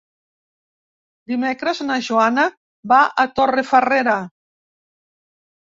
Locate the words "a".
3.27-3.29